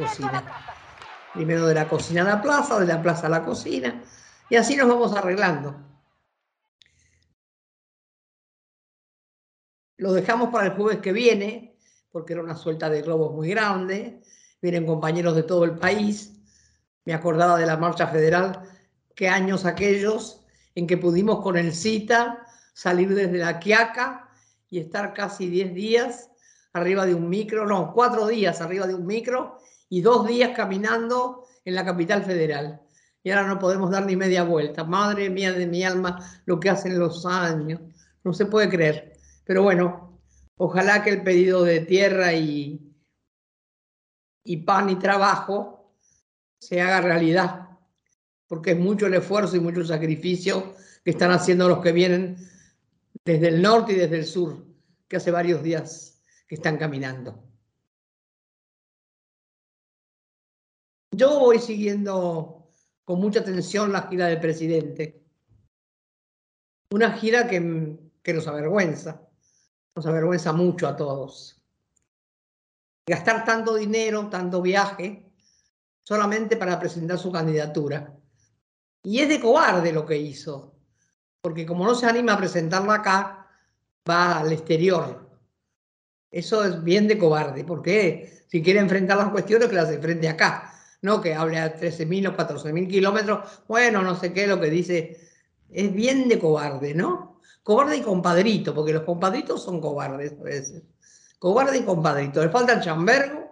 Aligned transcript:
cocina. 0.00 0.44
Primero 1.34 1.66
de 1.66 1.74
la 1.74 1.88
cocina 1.88 2.22
a 2.22 2.24
la 2.24 2.42
plaza, 2.42 2.80
de 2.80 2.86
la 2.86 3.00
plaza 3.00 3.26
a 3.26 3.30
la 3.30 3.44
cocina, 3.44 4.02
y 4.48 4.56
así 4.56 4.76
nos 4.76 4.88
vamos 4.88 5.14
arreglando. 5.16 5.76
Lo 9.96 10.12
dejamos 10.12 10.48
para 10.50 10.66
el 10.66 10.72
jueves 10.72 11.00
que 11.00 11.12
viene, 11.12 11.76
porque 12.10 12.32
era 12.32 12.42
una 12.42 12.56
suelta 12.56 12.88
de 12.88 13.02
globos 13.02 13.32
muy 13.34 13.50
grande. 13.50 14.22
Vienen 14.60 14.86
compañeros 14.86 15.36
de 15.36 15.42
todo 15.42 15.64
el 15.64 15.78
país. 15.78 16.32
Me 17.04 17.14
acordaba 17.14 17.58
de 17.58 17.66
la 17.66 17.76
marcha 17.76 18.06
federal, 18.08 18.62
qué 19.14 19.28
años 19.28 19.66
aquellos 19.66 20.40
en 20.74 20.86
que 20.86 20.96
pudimos 20.96 21.42
con 21.42 21.56
el 21.56 21.72
CITA 21.74 22.46
salir 22.72 23.14
desde 23.14 23.38
la 23.38 23.60
Quiaca 23.60 24.30
y 24.70 24.80
estar 24.80 25.12
casi 25.12 25.48
10 25.48 25.74
días 25.74 26.30
arriba 26.72 27.04
de 27.04 27.14
un 27.14 27.28
micro, 27.28 27.66
no, 27.66 27.92
cuatro 27.92 28.26
días 28.26 28.60
arriba 28.60 28.86
de 28.86 28.94
un 28.94 29.06
micro 29.06 29.58
y 29.90 30.00
dos 30.00 30.26
días 30.26 30.52
caminando 30.56 31.44
en 31.64 31.74
la 31.74 31.84
capital 31.84 32.24
federal. 32.24 32.80
Y 33.22 33.30
ahora 33.30 33.48
no 33.48 33.58
podemos 33.58 33.90
dar 33.90 34.06
ni 34.06 34.16
media 34.16 34.44
vuelta. 34.44 34.84
Madre 34.84 35.28
mía 35.28 35.52
de 35.52 35.66
mi 35.66 35.84
alma, 35.84 36.24
lo 36.46 36.58
que 36.58 36.70
hacen 36.70 36.98
los 36.98 37.26
años. 37.26 37.80
No 38.24 38.32
se 38.32 38.46
puede 38.46 38.70
creer. 38.70 39.18
Pero 39.44 39.62
bueno, 39.62 40.22
ojalá 40.56 41.02
que 41.02 41.10
el 41.10 41.22
pedido 41.22 41.64
de 41.64 41.80
tierra 41.80 42.32
y, 42.32 42.94
y 44.44 44.56
pan 44.58 44.88
y 44.88 44.96
trabajo 44.96 45.92
se 46.58 46.80
haga 46.80 47.00
realidad, 47.00 47.68
porque 48.46 48.72
es 48.72 48.78
mucho 48.78 49.06
el 49.06 49.14
esfuerzo 49.14 49.56
y 49.56 49.60
mucho 49.60 49.80
el 49.80 49.86
sacrificio 49.86 50.74
que 51.04 51.10
están 51.10 51.32
haciendo 51.32 51.68
los 51.68 51.80
que 51.80 51.92
vienen 51.92 52.36
desde 53.24 53.48
el 53.48 53.60
norte 53.60 53.92
y 53.92 53.96
desde 53.96 54.18
el 54.18 54.24
sur, 54.24 54.64
que 55.08 55.16
hace 55.16 55.30
varios 55.30 55.62
días 55.62 56.22
que 56.46 56.54
están 56.54 56.76
caminando. 56.76 57.49
Yo 61.12 61.40
voy 61.40 61.58
siguiendo 61.58 62.70
con 63.04 63.20
mucha 63.20 63.40
atención 63.40 63.92
la 63.92 64.02
gira 64.02 64.26
del 64.26 64.40
presidente. 64.40 65.20
Una 66.92 67.12
gira 67.12 67.48
que, 67.48 67.60
nos 67.60 68.46
avergüenza 68.46 69.26
nos 69.96 70.06
avergüenza 70.06 70.52
mucho 70.52 70.86
a 70.86 70.96
todos. 70.96 71.60
Gastar 73.06 73.44
tanto 73.44 73.74
dinero, 73.74 74.28
tanto 74.28 74.62
viaje, 74.62 75.32
solamente 76.04 76.56
para 76.56 76.78
presentar 76.78 77.18
su 77.18 77.32
candidatura. 77.32 78.16
Y 79.02 79.18
es 79.18 79.28
de 79.28 79.40
cobarde 79.40 79.92
lo 79.92 80.06
que 80.06 80.16
hizo, 80.16 80.76
porque 81.40 81.66
como 81.66 81.84
no 81.84 81.94
se 81.96 82.06
anima 82.06 82.34
a 82.34 82.38
presentarla 82.38 82.94
acá, 82.94 83.50
va 84.08 84.38
al 84.38 84.52
exterior. 84.52 85.28
Eso 86.30 86.64
es 86.64 86.82
bien 86.84 87.08
de 87.08 87.18
cobarde, 87.18 87.64
porque 87.64 88.44
si 88.46 88.62
quiere 88.62 88.78
enfrentar 88.78 89.16
las 89.18 89.30
cuestiones, 89.30 89.68
que 89.68 89.74
las 89.74 89.90
enfrente 89.90 90.28
acá, 90.28 90.79
no 91.02 91.20
que 91.20 91.34
hable 91.34 91.58
a 91.58 91.76
13.000 91.76 92.28
o 92.28 92.36
14.000 92.36 92.88
kilómetros, 92.88 93.62
bueno, 93.66 94.02
no 94.02 94.14
sé 94.14 94.32
qué, 94.32 94.46
lo 94.46 94.60
que 94.60 94.70
dice, 94.70 95.18
es 95.70 95.92
bien 95.92 96.28
de 96.28 96.38
cobarde, 96.38 96.94
¿no? 96.94 97.40
Cobarde 97.62 97.96
y 97.96 98.02
compadrito, 98.02 98.74
porque 98.74 98.92
los 98.92 99.02
compadritos 99.02 99.62
son 99.62 99.80
cobardes 99.80 100.32
a 100.38 100.42
veces. 100.42 100.82
Cobarde 101.38 101.78
y 101.78 101.84
compadrito. 101.84 102.42
Le 102.42 102.50
falta 102.50 102.74
el 102.74 102.80
chambergo 102.80 103.50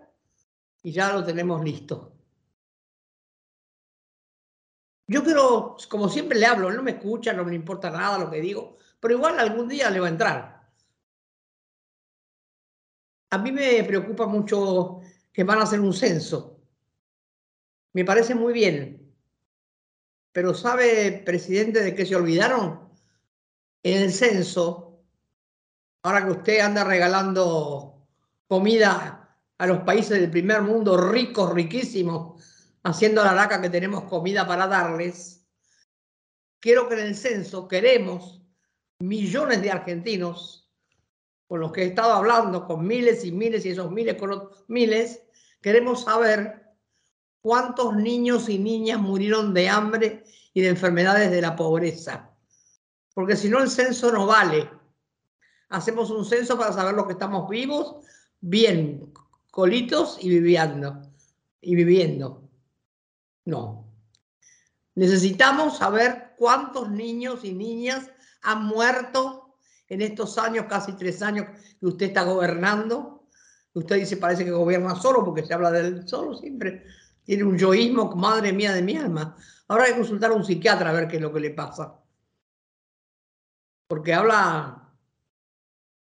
y 0.83 0.93
ya 0.93 1.13
lo 1.13 1.25
tenemos 1.25 1.63
listo. 1.63 2.13
Yo 5.07 5.25
quiero, 5.25 5.77
como 5.89 6.09
siempre 6.09 6.39
le 6.39 6.47
hablo, 6.47 6.71
no 6.71 6.83
me 6.83 6.93
escucha, 6.93 7.33
no 7.33 7.45
me 7.45 7.55
importa 7.55 7.91
nada 7.91 8.19
lo 8.19 8.31
que 8.31 8.43
digo, 8.43 8.77
pero 9.01 9.15
igual 9.15 9.39
algún 9.39 9.67
día 9.67 9.89
le 9.89 10.01
va 10.01 10.07
a 10.07 10.11
entrar. 10.11 10.71
A 13.31 13.39
mí 13.39 13.53
me 13.53 13.83
preocupa 13.85 14.27
mucho 14.27 15.01
que 15.33 15.45
van 15.45 15.61
a 15.61 15.63
hacer 15.63 15.81
un 15.81 15.95
censo. 15.95 16.58
Me 17.93 18.05
parece 18.05 18.35
muy 18.35 18.53
bien. 18.53 19.15
Pero 20.33 20.55
¿sabe, 20.55 21.23
presidente, 21.25 21.83
de 21.83 21.95
qué 21.95 22.07
se 22.07 22.17
olvidaron? 22.17 22.89
en 23.83 24.03
el 24.03 24.13
censo, 24.13 25.05
ahora 26.03 26.25
que 26.25 26.33
usted 26.33 26.61
anda 26.61 26.85
regalando 26.85 28.07
comida 28.47 29.39
a 29.57 29.67
los 29.67 29.81
países 29.81 30.21
del 30.21 30.31
primer 30.31 30.63
mundo 30.63 30.97
ricos, 30.97 31.53
riquísimos, 31.53 32.75
haciendo 32.85 33.25
la 33.25 33.35
laca 33.35 33.61
que 33.61 33.71
tenemos 33.71 34.05
comida 34.05 34.47
para 34.47 34.67
darles, 34.67 35.47
quiero 36.61 36.89
que 36.89 36.95
en 36.95 37.07
el 37.07 37.17
censo 37.17 37.69
queremos 37.69 38.43
millones 39.01 39.63
de 39.63 39.71
argentinos 39.71 40.71
con 41.47 41.61
los 41.61 41.73
que 41.73 41.83
he 41.83 41.87
estado 41.87 42.13
hablando, 42.13 42.67
con 42.67 42.87
miles 42.87 43.25
y 43.25 43.33
miles 43.33 43.65
y 43.65 43.71
esos 43.71 43.91
miles 43.91 44.17
con 44.17 44.31
los 44.31 44.65
miles, 44.69 45.23
queremos 45.63 46.03
saber 46.03 46.68
cuántos 47.41 47.97
niños 47.97 48.49
y 48.49 48.59
niñas 48.59 49.01
murieron 49.01 49.55
de 49.55 49.69
hambre 49.69 50.25
y 50.55 50.61
de 50.61 50.69
enfermedades 50.69 51.31
de 51.31 51.41
la 51.41 51.57
pobreza 51.57 52.29
porque 53.19 53.35
si 53.35 53.49
no 53.49 53.59
el 53.59 53.69
censo 53.69 54.13
no 54.13 54.27
vale. 54.27 54.71
Hacemos 55.71 56.09
un 56.13 56.25
censo 56.25 56.57
para 56.57 56.73
saber 56.73 56.95
los 56.95 57.05
que 57.07 57.15
estamos 57.15 57.49
vivos, 57.49 58.07
bien, 58.41 59.13
colitos 59.51 60.19
y 60.21 60.29
viviendo. 60.29 61.03
Y 61.61 61.75
viviendo. 61.75 62.49
No. 63.45 63.93
Necesitamos 64.95 65.79
saber 65.79 66.37
cuántos 66.39 66.93
niños 66.93 67.43
y 67.43 67.55
niñas 67.55 68.09
han 68.43 68.67
muerto 68.67 69.57
en 69.89 70.03
estos 70.03 70.39
años, 70.39 70.67
casi 70.69 70.93
tres 70.93 71.21
años 71.21 71.47
que 71.81 71.87
usted 71.87 72.07
está 72.07 72.23
gobernando. 72.23 73.27
Usted 73.75 73.97
dice, 73.97 74.17
parece 74.17 74.45
que 74.45 74.53
gobierna 74.53 74.95
solo, 74.95 75.25
porque 75.25 75.45
se 75.45 75.55
habla 75.55 75.73
del 75.73 76.07
solo 76.07 76.37
siempre. 76.37 76.85
Tiene 77.29 77.45
un 77.45 77.59
yoísmo, 77.59 78.17
madre 78.17 78.55
mía 78.55 78.73
de 78.73 78.81
mi 78.81 78.97
alma. 78.97 79.37
Ahora 79.69 79.85
hay 79.85 79.91
que 79.91 79.99
consultar 79.99 80.31
a 80.31 80.35
un 80.35 80.45
psiquiatra 80.45 80.89
a 80.89 80.95
ver 80.95 81.07
qué 81.07 81.17
es 81.17 81.23
lo 81.23 81.31
que 81.31 81.41
le 81.41 81.51
pasa 81.51 81.99
porque 83.89 84.13
habla 84.13 84.95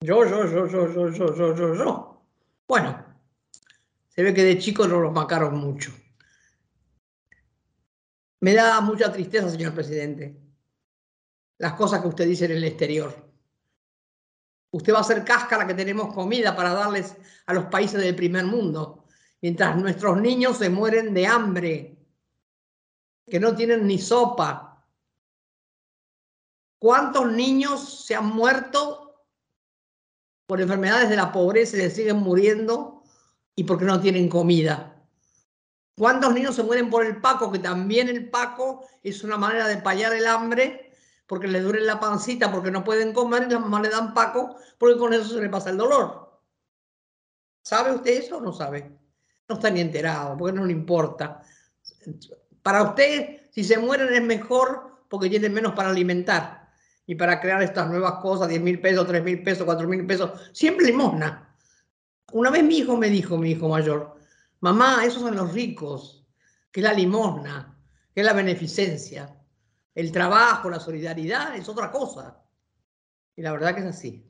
yo, 0.02 0.26
yo, 0.26 0.46
yo, 0.46 0.68
yo, 0.68 0.92
yo, 0.92 1.10
yo, 1.12 1.36
yo, 1.36 1.56
yo, 1.56 1.76
yo. 1.76 2.26
Bueno, 2.68 3.06
se 4.10 4.24
ve 4.24 4.34
que 4.34 4.44
de 4.44 4.58
chico 4.58 4.88
no 4.88 5.00
los 5.00 5.14
marcaron 5.14 5.58
mucho. 5.58 5.92
Me 8.42 8.54
da 8.54 8.82
mucha 8.82 9.12
tristeza, 9.12 9.50
señor 9.50 9.74
presidente, 9.74 10.40
las 11.58 11.74
cosas 11.74 12.02
que 12.02 12.08
usted 12.08 12.26
dice 12.26 12.46
en 12.46 12.52
el 12.52 12.64
exterior. 12.64 13.14
Usted 14.72 14.94
va 14.94 15.00
a 15.00 15.04
ser 15.04 15.24
cáscara 15.24 15.68
que 15.68 15.74
tenemos 15.74 16.14
comida 16.14 16.56
para 16.56 16.74
darles 16.74 17.16
a 17.46 17.54
los 17.54 17.66
países 17.66 18.02
del 18.02 18.16
primer 18.16 18.46
mundo, 18.46 18.99
mientras 19.42 19.76
nuestros 19.78 20.20
niños 20.22 20.58
se 20.58 20.70
mueren 20.70 21.14
de 21.14 21.28
hambre, 21.28 21.98
que 23.28 23.40
no 23.40 23.56
tienen 23.56 23.86
ni 23.88 23.98
sopa, 23.98 24.70
¿Cuántos 26.80 27.30
niños 27.34 28.06
se 28.06 28.16
han 28.16 28.28
muerto 28.28 29.26
por 30.48 30.62
enfermedades 30.62 31.10
de 31.10 31.18
la 31.18 31.32
pobreza 31.32 31.76
y 31.76 31.82
se 31.82 31.92
siguen 31.92 32.18
muriendo 32.18 33.04
y 33.54 33.66
porque 33.66 33.84
no 33.84 34.00
tienen 34.00 34.30
comida? 34.30 35.06
¿Cuántos 35.98 36.34
niños 36.34 36.56
se 36.56 36.64
mueren 36.64 36.90
por 36.90 37.06
el 37.06 37.20
paco? 37.20 37.52
Que 37.52 37.60
también 37.60 38.08
el 38.08 38.30
paco 38.30 38.88
es 39.04 39.26
una 39.26 39.38
manera 39.38 39.68
de 39.68 39.78
payar 39.78 40.14
el 40.14 40.26
hambre 40.26 40.94
porque 41.28 41.50
le 41.50 41.60
duele 41.60 41.82
la 41.82 42.00
pancita, 42.00 42.50
porque 42.50 42.72
no 42.72 42.86
pueden 42.86 43.12
comer 43.12 43.44
y 43.44 43.52
las 43.52 43.60
mamás 43.60 43.82
le 43.82 43.90
dan 43.90 44.14
paco 44.14 44.56
porque 44.78 44.98
con 44.98 45.14
eso 45.14 45.26
se 45.26 45.42
le 45.42 45.50
pasa 45.50 45.72
el 45.72 45.78
dolor. 45.78 46.42
¿Sabe 47.62 47.94
usted 47.94 48.24
eso 48.24 48.38
o 48.38 48.42
no 48.42 48.54
sabe? 48.54 48.99
No 49.50 49.56
está 49.56 49.72
ni 49.72 49.82
enterado 49.82 50.38
porque 50.38 50.56
no 50.56 50.66
le 50.66 50.72
importa. 50.72 51.42
Para 52.62 52.84
usted, 52.84 53.50
si 53.50 53.64
se 53.64 53.80
mueren 53.80 54.14
es 54.14 54.22
mejor 54.22 55.06
porque 55.10 55.30
tienen 55.30 55.54
menos 55.54 55.74
para 55.74 55.90
alimentar 55.90 56.70
y 57.08 57.16
para 57.16 57.42
crear 57.42 57.64
estas 57.64 57.90
nuevas 57.90 58.22
cosas, 58.22 58.48
10 58.48 58.62
mil 58.62 58.80
pesos, 58.80 59.08
3 59.08 59.24
mil 59.24 59.42
pesos, 59.42 59.66
4 59.66 59.88
mil 59.88 60.06
pesos, 60.06 60.40
siempre 60.54 60.86
limosna. 60.86 61.56
Una 62.32 62.52
vez 62.52 62.64
mi 62.64 62.78
hijo 62.78 62.96
me 62.96 63.10
dijo, 63.10 63.38
mi 63.38 63.52
hijo 63.52 63.68
mayor, 63.68 64.16
mamá, 64.60 65.04
esos 65.04 65.24
son 65.24 65.36
los 65.36 65.52
ricos, 65.52 66.28
que 66.72 66.82
es 66.82 66.84
la 66.84 66.94
limosna, 66.94 67.76
que 68.14 68.22
es 68.22 68.26
la 68.28 68.34
beneficencia. 68.34 69.36
El 69.96 70.12
trabajo, 70.12 70.70
la 70.70 70.80
solidaridad 70.80 71.56
es 71.56 71.68
otra 71.68 71.92
cosa. 71.92 72.44
Y 73.36 73.42
la 73.42 73.52
verdad 73.54 73.74
que 73.74 73.82
es 73.82 73.88
así. 73.88 74.30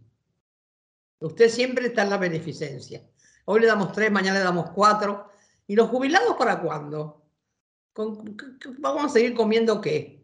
Usted 1.19 1.49
siempre 1.49 1.87
está 1.87 2.03
en 2.03 2.11
la 2.11 2.17
beneficencia. 2.17 3.03
Hoy 3.51 3.61
le 3.61 3.65
damos 3.65 3.91
tres, 3.91 4.11
mañana 4.11 4.37
le 4.37 4.45
damos 4.45 4.69
cuatro. 4.69 5.31
¿Y 5.65 5.75
los 5.75 5.89
jubilados 5.89 6.35
para 6.37 6.61
cuándo? 6.61 7.25
¿Vamos 8.77 9.05
a 9.05 9.09
seguir 9.09 9.33
comiendo 9.33 9.81
qué? 9.81 10.23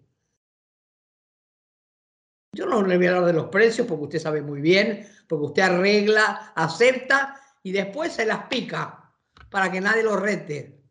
Yo 2.51 2.67
no 2.67 2.83
le 2.83 2.97
voy 2.97 3.07
a 3.07 3.09
hablar 3.09 3.25
de 3.25 3.33
los 3.33 3.47
precios 3.47 3.87
porque 3.87 4.03
usted 4.03 4.19
sabe 4.19 4.43
muy 4.43 4.61
bien, 4.61 5.09
porque 5.27 5.45
usted 5.45 5.63
arregla, 5.63 6.53
acepta 6.55 7.41
y 7.63 7.71
después 7.71 8.13
se 8.13 8.27
las 8.27 8.47
pica 8.47 9.11
para 9.49 9.71
que 9.71 9.81
nadie 9.81 10.03
lo 10.03 10.17
rete. 10.17 10.83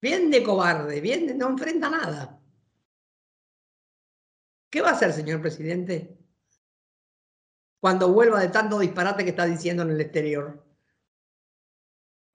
Bien 0.00 0.30
de 0.30 0.42
cobarde, 0.42 1.02
bien 1.02 1.26
de, 1.26 1.34
no 1.34 1.50
enfrenta 1.50 1.90
nada. 1.90 2.40
¿Qué 4.70 4.80
va 4.80 4.88
a 4.88 4.92
hacer, 4.92 5.12
señor 5.12 5.42
presidente? 5.42 6.16
Cuando 7.80 8.10
vuelva 8.10 8.40
de 8.40 8.48
tanto 8.48 8.78
disparate 8.78 9.24
que 9.24 9.30
está 9.30 9.44
diciendo 9.44 9.82
en 9.82 9.90
el 9.90 10.00
exterior. 10.00 10.69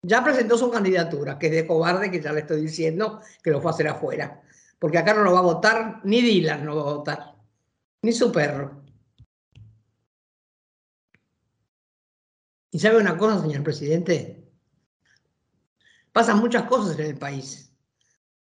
Ya 0.07 0.23
presentó 0.23 0.55
su 0.55 0.69
candidatura, 0.69 1.39
que 1.39 1.47
es 1.47 1.51
de 1.51 1.65
cobarde, 1.65 2.11
que 2.11 2.21
ya 2.21 2.31
le 2.31 2.41
estoy 2.41 2.61
diciendo 2.61 3.21
que 3.41 3.49
lo 3.49 3.59
fue 3.59 3.71
a 3.71 3.73
hacer 3.73 3.87
afuera. 3.87 4.43
Porque 4.77 4.99
acá 4.99 5.15
no 5.15 5.23
lo 5.23 5.33
va 5.33 5.39
a 5.39 5.53
votar, 5.53 6.01
ni 6.03 6.21
Dylan 6.21 6.63
no 6.63 6.75
va 6.75 6.81
a 6.83 6.93
votar, 6.93 7.35
ni 8.03 8.13
su 8.13 8.31
perro. 8.31 8.83
Y 12.69 12.77
sabe 12.77 12.97
una 12.97 13.17
cosa, 13.17 13.41
señor 13.41 13.63
presidente, 13.63 14.47
pasan 16.11 16.37
muchas 16.37 16.63
cosas 16.63 16.99
en 16.99 17.05
el 17.07 17.17
país 17.17 17.73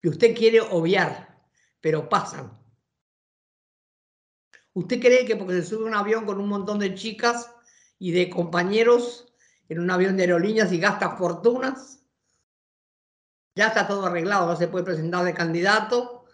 que 0.00 0.08
usted 0.08 0.34
quiere 0.34 0.60
obviar, 0.60 1.40
pero 1.80 2.08
pasan. 2.08 2.58
¿Usted 4.72 5.00
cree 5.00 5.24
que 5.24 5.36
porque 5.36 5.54
se 5.54 5.66
sube 5.66 5.84
un 5.84 5.94
avión 5.94 6.26
con 6.26 6.40
un 6.40 6.48
montón 6.48 6.80
de 6.80 6.96
chicas 6.96 7.48
y 8.00 8.10
de 8.10 8.28
compañeros 8.28 9.33
en 9.68 9.80
un 9.80 9.90
avión 9.90 10.16
de 10.16 10.24
aerolíneas 10.24 10.72
y 10.72 10.78
gasta 10.78 11.16
fortunas? 11.16 12.04
Ya 13.56 13.68
está 13.68 13.86
todo 13.86 14.06
arreglado, 14.06 14.46
no 14.46 14.56
se 14.56 14.68
puede 14.68 14.84
presentar 14.84 15.24
de 15.24 15.34
candidato. 15.34 16.24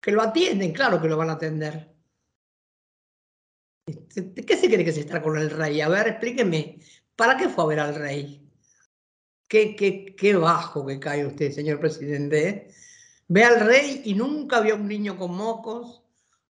Que 0.00 0.12
lo 0.12 0.20
atienden, 0.20 0.72
claro 0.72 1.00
que 1.00 1.08
lo 1.08 1.16
van 1.16 1.30
a 1.30 1.34
atender. 1.34 1.94
¿De 3.86 4.44
qué 4.44 4.56
se 4.56 4.68
cree 4.68 4.84
que 4.84 4.92
se 4.92 5.00
está 5.00 5.22
con 5.22 5.38
el 5.38 5.50
rey? 5.50 5.80
A 5.80 5.88
ver, 5.88 6.08
explíqueme, 6.08 6.80
¿para 7.16 7.36
qué 7.36 7.48
fue 7.48 7.64
a 7.64 7.66
ver 7.66 7.80
al 7.80 7.94
rey? 7.94 8.50
Qué, 9.48 9.76
qué, 9.76 10.14
qué 10.16 10.36
bajo 10.36 10.86
que 10.86 10.98
cae 10.98 11.26
usted, 11.26 11.52
señor 11.52 11.80
presidente. 11.80 12.48
¿eh? 12.48 12.68
Ve 13.28 13.44
al 13.44 13.60
rey 13.60 14.02
y 14.04 14.14
nunca 14.14 14.60
vio 14.60 14.74
a 14.74 14.76
un 14.76 14.88
niño 14.88 15.18
con 15.18 15.34
mocos, 15.34 16.02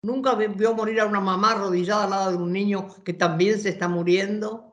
nunca 0.02 0.36
vio 0.36 0.74
morir 0.74 1.00
a 1.00 1.06
una 1.06 1.20
mamá 1.20 1.52
arrodillada 1.52 2.04
al 2.06 2.10
lado 2.10 2.32
de 2.32 2.38
un 2.38 2.52
niño 2.52 2.88
que 3.04 3.14
también 3.14 3.60
se 3.60 3.70
está 3.70 3.88
muriendo. 3.88 4.73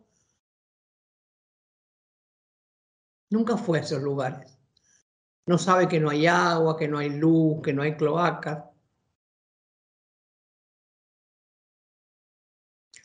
Nunca 3.31 3.57
fue 3.57 3.79
a 3.79 3.83
esos 3.83 4.03
lugares. 4.03 4.59
No 5.47 5.59
sabe 5.59 5.89
que 5.89 6.01
no 6.01 6.11
hay 6.11 6.27
agua, 6.27 6.77
que 6.77 6.89
no 6.89 6.99
hay 6.99 7.11
luz, 7.11 7.63
que 7.63 7.73
no 7.73 7.83
hay 7.83 7.97
cloacas. 7.97 8.65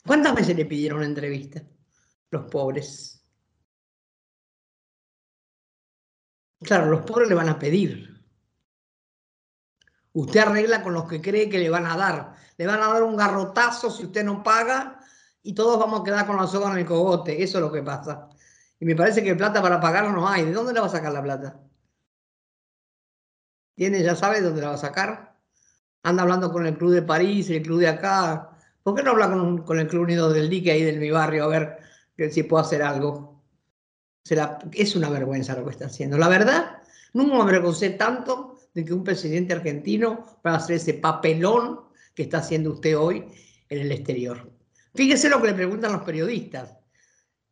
¿Cuántas 0.06 0.36
veces 0.36 0.56
le 0.56 0.66
pidieron 0.66 1.04
entrevista? 1.04 1.64
Los 2.30 2.50
pobres. 2.52 3.24
Claro, 6.60 6.88
los 6.88 7.06
pobres 7.06 7.30
le 7.30 7.36
van 7.36 7.50
a 7.50 7.60
pedir. 7.60 8.16
Usted 10.14 10.40
arregla 10.40 10.84
con 10.84 10.94
los 10.94 11.08
que 11.08 11.22
cree 11.22 11.50
que 11.50 11.60
le 11.60 11.70
van 11.70 11.86
a 11.86 11.98
dar. 11.98 12.36
Le 12.58 12.66
van 12.66 12.82
a 12.82 12.88
dar 12.88 13.04
un 13.04 13.16
garrotazo 13.16 13.90
si 13.92 14.06
usted 14.06 14.24
no 14.24 14.42
paga 14.42 15.00
y 15.44 15.54
todos 15.54 15.78
vamos 15.80 16.02
a 16.02 16.04
quedar 16.04 16.26
con 16.26 16.38
la 16.38 16.48
soga 16.48 16.72
en 16.72 16.80
el 16.80 16.86
cogote. 16.86 17.44
Eso 17.44 17.58
es 17.58 17.62
lo 17.62 17.72
que 17.72 17.84
pasa. 17.84 18.30
Y 18.80 18.86
me 18.86 18.96
parece 18.96 19.24
que 19.24 19.36
plata 19.36 19.62
para 19.62 19.80
pagar 19.80 20.12
no 20.12 20.28
hay. 20.28 20.46
¿De 20.46 20.52
dónde 20.52 20.74
le 20.74 20.80
va 20.80 20.88
a 20.88 20.90
sacar 20.90 21.12
la 21.12 21.24
plata? 21.24 21.60
¿Tiene, 23.76 24.04
ya 24.04 24.16
sabe 24.16 24.42
dónde 24.42 24.62
la 24.62 24.70
va 24.70 24.74
a 24.76 24.78
sacar? 24.78 25.38
Anda 26.04 26.24
hablando 26.24 26.52
con 26.52 26.66
el 26.66 26.78
club 26.78 26.92
de 26.92 27.02
París, 27.02 27.50
el 27.50 27.62
club 27.62 27.80
de 27.80 27.88
acá. 27.88 28.58
¿Por 28.84 28.96
qué 28.96 29.04
no 29.04 29.12
habla 29.12 29.30
con, 29.66 29.80
el 29.80 29.88
Club 29.88 30.04
Unido 30.04 30.32
del 30.32 30.50
Dique 30.50 30.72
ahí 30.72 30.84
de 30.84 30.94
mi 30.94 31.10
barrio 31.10 31.46
a 31.46 31.48
ver 31.48 31.80
si 32.32 32.44
puedo 32.44 32.64
hacer 32.64 32.84
algo? 32.84 33.36
es 34.74 34.96
una 34.96 35.10
vergüenza 35.10 35.56
lo 35.56 35.66
que 35.66 35.72
está 35.72 35.86
haciendo. 35.86 36.18
La 36.18 36.28
verdad, 36.28 36.82
nunca 37.14 37.36
me 37.36 37.42
avergoncé 37.44 37.92
tanto 37.92 38.58
de 38.74 38.84
que 38.84 38.94
un 38.94 39.04
presidente 39.04 39.54
argentino 39.54 40.40
pueda 40.42 40.58
hacer 40.58 40.78
ese 40.78 40.96
papelón 40.96 41.82
que 42.14 42.24
está 42.24 42.40
haciendo 42.40 42.72
usted 42.74 42.98
hoy 42.98 43.26
en 43.70 43.80
el 43.80 43.92
exterior. 43.92 44.52
Fíjese 44.96 45.30
lo 45.30 45.42
que 45.42 45.48
le 45.48 45.54
preguntan 45.54 45.94
los 45.94 46.04
periodistas 46.04 46.76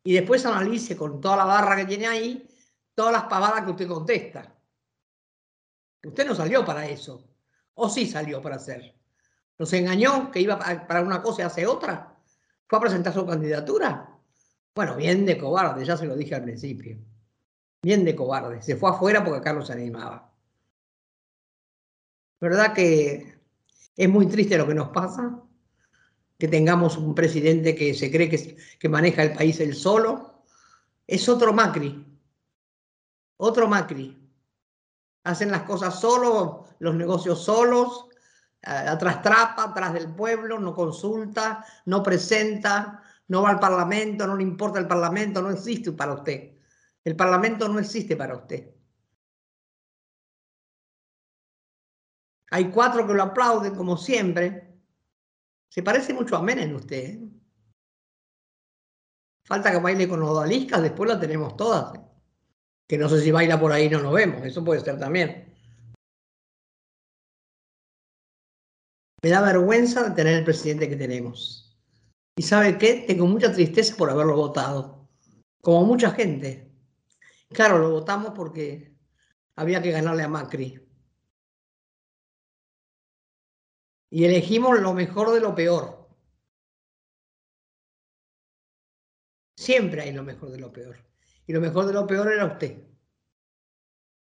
y 0.03 0.13
después 0.13 0.45
analice 0.45 0.97
con 0.97 1.21
toda 1.21 1.37
la 1.37 1.45
barra 1.45 1.75
que 1.75 1.85
tiene 1.85 2.07
ahí 2.07 2.49
todas 2.93 3.13
las 3.13 3.23
pavadas 3.23 3.63
que 3.63 3.71
usted 3.71 3.87
contesta. 3.87 4.55
Usted 6.03 6.27
no 6.27 6.35
salió 6.35 6.65
para 6.65 6.85
eso, 6.85 7.27
o 7.75 7.89
sí 7.89 8.05
salió 8.05 8.41
para 8.41 8.57
hacer. 8.57 8.95
Nos 9.57 9.71
engañó 9.73 10.31
que 10.31 10.41
iba 10.41 10.59
para 10.59 11.01
una 11.01 11.21
cosa 11.21 11.43
y 11.43 11.45
hace 11.45 11.65
otra. 11.65 12.17
Fue 12.67 12.77
a 12.77 12.81
presentar 12.81 13.13
su 13.13 13.25
candidatura. 13.25 14.09
Bueno, 14.75 14.95
bien 14.95 15.25
de 15.25 15.37
cobarde, 15.37 15.85
ya 15.85 15.95
se 15.95 16.05
lo 16.05 16.15
dije 16.15 16.35
al 16.35 16.43
principio. 16.43 16.97
Bien 17.81 18.03
de 18.03 18.15
cobarde. 18.15 18.61
Se 18.61 18.75
fue 18.75 18.89
afuera 18.89 19.23
porque 19.23 19.41
Carlos 19.41 19.67
se 19.67 19.73
animaba. 19.73 20.31
¿Verdad 22.41 22.73
que 22.73 23.39
es 23.95 24.09
muy 24.09 24.27
triste 24.27 24.57
lo 24.57 24.67
que 24.67 24.73
nos 24.73 24.89
pasa? 24.89 25.41
Que 26.43 26.49
tengamos 26.49 26.97
un 26.97 27.15
presidente 27.15 27.73
que 27.73 27.93
se 27.93 28.11
cree 28.11 28.29
que, 28.29 28.57
que 28.77 28.89
maneja 28.89 29.23
el 29.23 29.31
país 29.31 29.61
él 29.61 29.73
solo. 29.73 30.43
Es 31.07 31.29
otro 31.29 31.53
Macri. 31.53 32.05
Otro 33.37 33.65
Macri. 33.65 34.29
Hacen 35.23 35.51
las 35.51 35.63
cosas 35.63 36.01
solos, 36.01 36.67
los 36.79 36.95
negocios 36.95 37.45
solos, 37.45 38.09
atrás 38.61 39.21
trapa, 39.21 39.63
atrás 39.63 39.93
del 39.93 40.13
pueblo, 40.13 40.59
no 40.59 40.75
consulta, 40.75 41.65
no 41.85 42.03
presenta, 42.03 43.01
no 43.29 43.43
va 43.43 43.51
al 43.51 43.59
Parlamento, 43.61 44.27
no 44.27 44.35
le 44.35 44.43
importa 44.43 44.79
el 44.79 44.87
Parlamento, 44.87 45.41
no 45.41 45.49
existe 45.49 45.93
para 45.93 46.11
usted. 46.11 46.57
El 47.05 47.15
Parlamento 47.15 47.69
no 47.69 47.79
existe 47.79 48.17
para 48.17 48.35
usted. 48.35 48.69
Hay 52.51 52.69
cuatro 52.69 53.07
que 53.07 53.13
lo 53.13 53.23
aplauden, 53.23 53.73
como 53.73 53.95
siempre. 53.95 54.72
Se 55.73 55.81
parece 55.81 56.13
mucho 56.13 56.35
a 56.35 56.41
Menem 56.43 56.75
usted. 56.75 57.03
¿eh? 57.03 57.29
Falta 59.43 59.71
que 59.71 59.79
baile 59.79 60.07
con 60.07 60.21
odaliscas, 60.21 60.83
después 60.83 61.09
la 61.09 61.19
tenemos 61.19 61.57
todas. 61.57 61.95
¿eh? 61.95 62.01
Que 62.87 62.95
no 62.95 63.09
sé 63.09 63.19
si 63.21 63.31
baila 63.31 63.59
por 63.59 63.71
ahí, 63.71 63.89
no 63.89 63.99
lo 63.99 64.11
vemos. 64.11 64.45
Eso 64.45 64.63
puede 64.63 64.81
ser 64.81 64.99
también. 64.99 65.51
Me 69.23 69.29
da 69.31 69.41
vergüenza 69.41 70.03
de 70.03 70.15
tener 70.15 70.37
el 70.37 70.43
presidente 70.43 70.87
que 70.87 70.95
tenemos. 70.95 71.75
Y 72.37 72.43
sabe 72.43 72.77
qué, 72.77 73.05
tengo 73.07 73.25
mucha 73.25 73.51
tristeza 73.51 73.95
por 73.97 74.11
haberlo 74.11 74.35
votado, 74.35 75.09
como 75.59 75.87
mucha 75.87 76.11
gente. 76.11 76.71
Claro, 77.49 77.79
lo 77.79 77.89
votamos 77.89 78.33
porque 78.35 78.95
había 79.55 79.81
que 79.81 79.89
ganarle 79.89 80.21
a 80.21 80.27
Macri. 80.27 80.87
Y 84.13 84.25
elegimos 84.25 84.79
lo 84.79 84.93
mejor 84.93 85.31
de 85.31 85.39
lo 85.39 85.55
peor. 85.55 86.07
Siempre 89.57 90.03
hay 90.03 90.11
lo 90.11 90.21
mejor 90.21 90.51
de 90.51 90.59
lo 90.59 90.71
peor. 90.71 90.97
Y 91.47 91.53
lo 91.53 91.59
mejor 91.59 91.87
de 91.87 91.93
lo 91.93 92.05
peor 92.05 92.31
era 92.31 92.45
usted. 92.45 92.77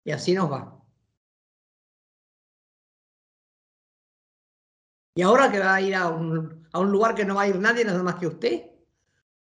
Y 0.04 0.10
así 0.10 0.32
nos 0.32 0.50
va. 0.50 0.82
Y 5.16 5.20
ahora 5.20 5.52
que 5.52 5.58
va 5.58 5.74
a 5.74 5.82
ir 5.82 5.94
a 5.94 6.08
un, 6.08 6.64
lugar 6.72 7.14
que 7.14 7.26
no 7.26 7.34
va 7.34 7.42
a 7.42 7.48
ir 7.48 7.58
nadie, 7.58 7.84
nada 7.84 8.02
más 8.02 8.14
que 8.14 8.28
usted. 8.28 8.70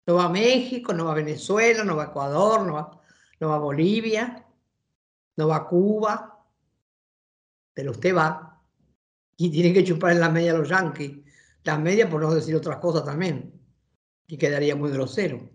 No 0.09 0.17
va 0.17 0.25
a 0.25 0.29
México, 0.29 0.93
no 0.93 1.05
va 1.05 1.13
a 1.13 1.23
Venezuela, 1.23 1.85
no 1.85 1.95
va 1.95 2.03
a 2.03 2.07
Ecuador, 2.07 2.67
no 2.67 2.75
va, 2.75 3.01
no 3.39 3.49
va 3.49 3.55
a 3.55 3.61
Bolivia, 3.61 4.45
no 5.37 5.47
va 5.47 5.57
a 5.59 5.69
Cuba. 5.69 6.45
Pero 7.75 7.93
usted 7.93 8.13
va 8.13 8.52
y 9.37 9.51
tiene 9.51 9.73
que 9.73 9.85
chupar 9.85 10.13
en 10.13 10.21
la 10.21 10.31
media 10.31 10.55
los 10.55 10.69
yanquis. 10.69 11.19
Las 11.65 11.81
medias, 11.81 12.11
por 12.11 12.21
no 12.21 12.35
decir 12.35 12.55
otras 12.57 12.79
cosas 12.79 13.05
también. 13.05 13.53
Y 14.27 14.37
quedaría 14.37 14.77
muy 14.77 14.91
grosero. 14.91 15.51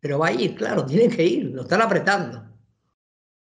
Pero 0.00 0.18
va 0.18 0.28
a 0.28 0.32
ir, 0.32 0.54
claro, 0.54 0.86
tiene 0.86 1.14
que 1.14 1.24
ir, 1.24 1.46
lo 1.46 1.62
están 1.62 1.82
apretando. 1.82 2.48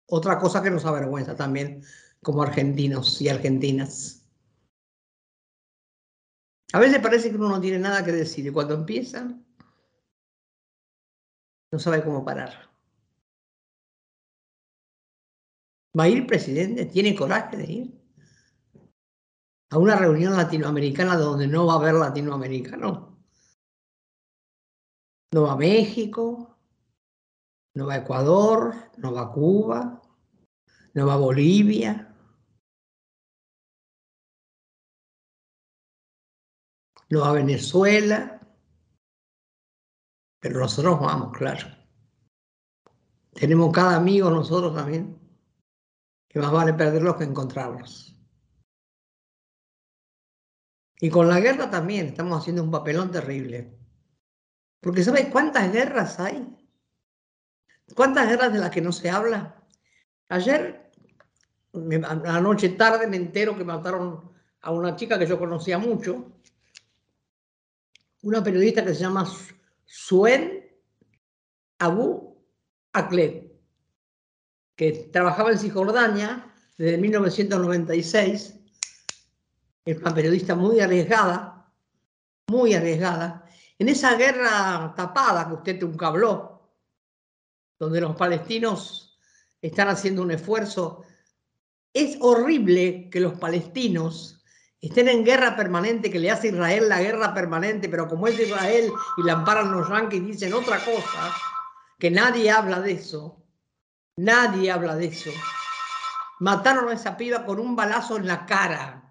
Otra 0.06 0.38
cosa 0.38 0.62
que 0.62 0.70
nos 0.70 0.84
avergüenza 0.84 1.36
también 1.36 1.82
como 2.22 2.42
argentinos 2.42 3.20
y 3.20 3.28
argentinas. 3.28 4.26
A 6.72 6.80
veces 6.80 7.00
parece 7.00 7.30
que 7.30 7.36
uno 7.36 7.48
no 7.48 7.60
tiene 7.60 7.78
nada 7.78 8.04
que 8.04 8.12
decir 8.12 8.46
y 8.46 8.50
cuando 8.50 8.74
empieza 8.74 9.28
no 11.70 11.78
sabe 11.78 12.02
cómo 12.02 12.24
parar. 12.24 12.70
¿Va 15.98 16.04
a 16.04 16.08
ir 16.08 16.26
presidente? 16.26 16.86
¿Tiene 16.86 17.14
coraje 17.14 17.56
de 17.56 17.72
ir? 17.72 18.01
A 19.72 19.78
una 19.78 19.96
reunión 19.96 20.36
latinoamericana 20.36 21.16
donde 21.16 21.46
no 21.46 21.66
va 21.66 21.72
a 21.72 21.76
haber 21.76 21.94
latinoamericanos. 21.94 23.08
No 25.32 25.42
va 25.44 25.56
México, 25.56 26.58
no 27.74 27.86
va 27.86 27.96
Ecuador, 27.96 28.74
no 28.98 29.14
va 29.14 29.32
Cuba, 29.32 30.02
no 30.92 31.06
va 31.06 31.16
Bolivia, 31.16 32.14
no 37.08 37.24
a 37.24 37.32
Venezuela, 37.32 38.40
pero 40.38 40.60
nosotros 40.60 41.00
vamos, 41.00 41.32
claro. 41.32 41.66
Tenemos 43.32 43.72
cada 43.72 43.96
amigo 43.96 44.28
nosotros 44.28 44.74
también, 44.74 45.18
que 46.28 46.40
más 46.40 46.52
vale 46.52 46.74
perderlos 46.74 47.16
que 47.16 47.24
encontrarlos. 47.24 48.11
Y 51.02 51.10
con 51.10 51.28
la 51.28 51.40
guerra 51.40 51.68
también 51.68 52.06
estamos 52.06 52.40
haciendo 52.40 52.62
un 52.62 52.70
papelón 52.70 53.10
terrible. 53.10 53.76
Porque 54.78 55.02
¿sabes 55.02 55.26
cuántas 55.32 55.72
guerras 55.72 56.20
hay? 56.20 56.46
¿Cuántas 57.96 58.28
guerras 58.28 58.52
de 58.52 58.60
las 58.60 58.70
que 58.70 58.80
no 58.80 58.92
se 58.92 59.10
habla? 59.10 59.60
Ayer, 60.28 60.92
anoche 62.04 62.68
tarde, 62.68 63.08
me 63.08 63.16
entero 63.16 63.58
que 63.58 63.64
mataron 63.64 64.30
a 64.60 64.70
una 64.70 64.94
chica 64.94 65.18
que 65.18 65.26
yo 65.26 65.40
conocía 65.40 65.76
mucho, 65.76 66.38
una 68.22 68.44
periodista 68.44 68.84
que 68.84 68.94
se 68.94 69.00
llama 69.00 69.28
Suen 69.84 70.70
Abu 71.80 72.46
Aklet, 72.92 73.52
que 74.76 74.92
trabajaba 75.12 75.50
en 75.50 75.58
Cisjordania 75.58 76.54
desde 76.78 76.96
1996, 76.96 78.61
es 79.84 79.98
una 79.98 80.14
periodista 80.14 80.54
muy 80.54 80.80
arriesgada, 80.80 81.72
muy 82.48 82.74
arriesgada, 82.74 83.44
en 83.78 83.88
esa 83.88 84.16
guerra 84.16 84.94
tapada 84.96 85.48
que 85.48 85.54
usted 85.54 85.80
nunca 85.80 86.08
habló, 86.08 86.70
donde 87.78 88.00
los 88.00 88.14
palestinos 88.14 89.18
están 89.60 89.88
haciendo 89.88 90.22
un 90.22 90.30
esfuerzo, 90.30 91.04
es 91.92 92.16
horrible 92.20 93.10
que 93.10 93.20
los 93.20 93.34
palestinos 93.34 94.42
estén 94.80 95.08
en 95.08 95.24
guerra 95.24 95.56
permanente, 95.56 96.10
que 96.10 96.18
le 96.18 96.30
hace 96.30 96.48
Israel 96.48 96.88
la 96.88 97.00
guerra 97.00 97.34
permanente, 97.34 97.88
pero 97.88 98.08
como 98.08 98.26
es 98.26 98.38
Israel 98.38 98.90
y 99.16 99.22
la 99.22 99.34
amparan 99.34 99.70
los 99.70 99.88
yanquis, 99.88 100.24
dicen 100.24 100.52
otra 100.54 100.78
cosa, 100.84 101.34
que 101.98 102.10
nadie 102.10 102.50
habla 102.50 102.80
de 102.80 102.92
eso, 102.92 103.44
nadie 104.16 104.70
habla 104.70 104.96
de 104.96 105.06
eso. 105.06 105.30
Mataron 106.40 106.88
a 106.88 106.94
esa 106.94 107.16
piba 107.16 107.44
con 107.44 107.60
un 107.60 107.76
balazo 107.76 108.16
en 108.16 108.26
la 108.26 108.44
cara. 108.46 109.01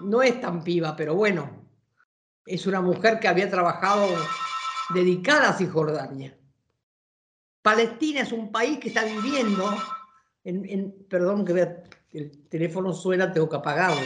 No 0.00 0.22
es 0.22 0.40
tan 0.40 0.62
piba, 0.62 0.94
pero 0.96 1.14
bueno, 1.14 1.66
es 2.44 2.66
una 2.66 2.80
mujer 2.80 3.18
que 3.18 3.28
había 3.28 3.50
trabajado 3.50 4.08
dedicada 4.90 5.50
a 5.50 5.52
Cisjordania. 5.56 6.36
Palestina 7.62 8.20
es 8.20 8.32
un 8.32 8.52
país 8.52 8.78
que 8.78 8.88
está 8.88 9.04
viviendo 9.04 9.68
en, 10.44 11.06
perdón 11.08 11.44
que 11.44 11.52
vea 11.52 11.82
el 12.12 12.48
teléfono 12.48 12.92
suena, 12.92 13.32
tengo 13.32 13.48
que 13.48 13.56
apagarlo. 13.56 14.00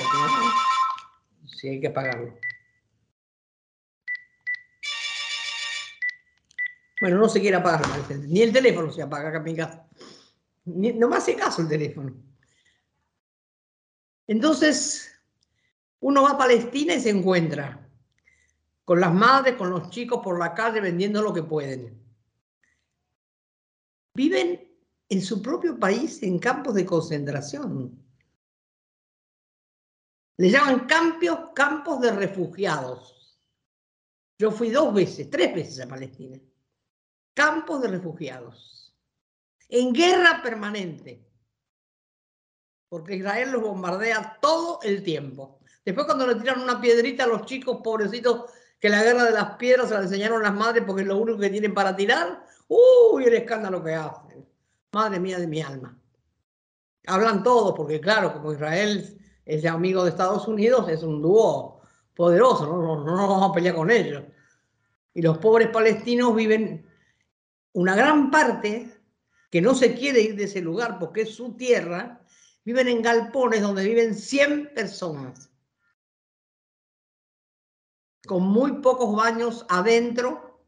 Sí, 1.46 1.68
hay 1.68 1.80
que 1.80 1.88
apagarlo. 1.88 2.38
Bueno, 7.00 7.18
no 7.18 7.28
se 7.28 7.40
quiere 7.40 7.56
apagar, 7.56 7.86
ni 8.18 8.42
el 8.42 8.52
teléfono 8.52 8.90
se 8.90 9.02
apaga 9.02 9.28
acá 9.28 9.38
en 9.38 9.44
mi 9.44 9.56
casa. 9.56 9.86
no 10.64 11.08
me 11.08 11.16
hace 11.16 11.34
caso 11.34 11.62
el 11.62 11.68
teléfono. 11.68 12.14
Entonces, 14.26 15.19
uno 16.00 16.22
va 16.22 16.30
a 16.30 16.38
Palestina 16.38 16.94
y 16.94 17.00
se 17.00 17.10
encuentra 17.10 17.86
con 18.84 19.00
las 19.00 19.14
madres, 19.14 19.54
con 19.56 19.70
los 19.70 19.90
chicos 19.90 20.20
por 20.22 20.38
la 20.38 20.54
calle 20.54 20.80
vendiendo 20.80 21.22
lo 21.22 21.32
que 21.32 21.42
pueden. 21.42 22.00
Viven 24.14 24.68
en 25.08 25.22
su 25.22 25.40
propio 25.40 25.78
país 25.78 26.22
en 26.22 26.38
campos 26.38 26.74
de 26.74 26.84
concentración. 26.84 28.04
Le 30.38 30.50
llaman 30.50 30.86
campos, 30.86 31.50
campos 31.54 32.00
de 32.00 32.12
refugiados. 32.12 33.38
Yo 34.38 34.50
fui 34.50 34.70
dos 34.70 34.92
veces, 34.94 35.28
tres 35.28 35.54
veces 35.54 35.80
a 35.80 35.88
Palestina. 35.88 36.40
Campos 37.34 37.82
de 37.82 37.88
refugiados. 37.88 38.96
En 39.68 39.92
guerra 39.92 40.40
permanente. 40.42 41.24
Porque 42.88 43.16
Israel 43.16 43.52
los 43.52 43.62
bombardea 43.62 44.38
todo 44.40 44.80
el 44.82 45.02
tiempo. 45.02 45.59
Después 45.90 46.06
cuando 46.06 46.26
le 46.26 46.36
tiran 46.36 46.60
una 46.60 46.80
piedrita 46.80 47.24
a 47.24 47.26
los 47.26 47.46
chicos 47.46 47.78
pobrecitos 47.82 48.50
que 48.78 48.88
la 48.88 49.02
guerra 49.02 49.24
de 49.24 49.32
las 49.32 49.56
piedras 49.56 49.88
se 49.88 49.94
la 49.94 50.02
enseñaron 50.02 50.42
las 50.42 50.54
madres 50.54 50.84
porque 50.86 51.02
es 51.02 51.08
lo 51.08 51.18
único 51.18 51.38
que 51.38 51.50
tienen 51.50 51.74
para 51.74 51.94
tirar, 51.96 52.44
uy, 52.68 53.24
el 53.24 53.34
escándalo 53.34 53.82
que 53.82 53.94
hacen 53.94 54.46
madre 54.92 55.20
mía 55.20 55.38
de 55.38 55.46
mi 55.46 55.60
alma. 55.60 55.96
Hablan 57.06 57.42
todos, 57.42 57.74
porque 57.76 58.00
claro, 58.00 58.32
como 58.32 58.52
Israel 58.52 59.18
es 59.44 59.64
amigo 59.66 60.04
de 60.04 60.10
Estados 60.10 60.46
Unidos, 60.46 60.88
es 60.88 61.02
un 61.02 61.20
dúo 61.20 61.80
poderoso, 62.14 62.66
no, 62.66 63.04
no, 63.04 63.28
vamos 63.28 63.50
a 63.50 63.52
pelear 63.52 63.74
con 63.74 63.90
ellos. 63.90 64.22
Y 65.14 65.22
los 65.22 65.38
pobres 65.38 65.68
palestinos 65.68 66.34
viven 66.34 66.86
una 67.72 67.96
gran 67.96 68.30
parte 68.30 68.94
que 69.50 69.60
no 69.60 69.74
se 69.74 69.94
quiere 69.94 70.20
ir 70.20 70.36
de 70.36 70.44
ese 70.44 70.60
lugar 70.60 70.98
porque 70.98 71.22
es 71.22 71.34
su 71.34 71.56
tierra, 71.56 72.20
viven 72.64 72.88
en 72.88 73.02
galpones 73.02 73.62
donde 73.62 73.84
viven 73.84 74.14
100 74.14 74.74
personas, 74.74 75.49
con 78.26 78.42
muy 78.42 78.80
pocos 78.80 79.14
baños 79.14 79.64
adentro 79.68 80.64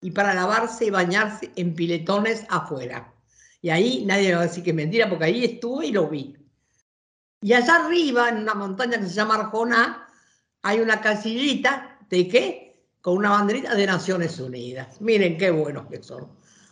y 0.00 0.10
para 0.10 0.34
lavarse 0.34 0.86
y 0.86 0.90
bañarse 0.90 1.52
en 1.56 1.74
piletones 1.74 2.44
afuera. 2.48 3.14
Y 3.60 3.70
ahí 3.70 4.04
nadie 4.04 4.34
va 4.34 4.40
a 4.40 4.46
decir 4.46 4.64
que 4.64 4.70
es 4.70 4.76
mentira, 4.76 5.08
porque 5.08 5.24
ahí 5.24 5.44
estuve 5.44 5.86
y 5.86 5.92
lo 5.92 6.08
vi. 6.08 6.36
Y 7.40 7.52
allá 7.52 7.84
arriba, 7.84 8.28
en 8.28 8.38
una 8.38 8.54
montaña 8.54 8.98
que 8.98 9.06
se 9.06 9.14
llama 9.14 9.36
Arjona, 9.36 10.08
hay 10.62 10.80
una 10.80 11.00
casillita 11.00 11.98
de 12.08 12.28
qué? 12.28 12.86
Con 13.00 13.16
una 13.16 13.30
banderita 13.30 13.74
de 13.74 13.86
Naciones 13.86 14.38
Unidas. 14.38 15.00
Miren 15.00 15.38
qué 15.38 15.50
buenos 15.50 15.86
que 15.86 16.02
son. 16.02 16.28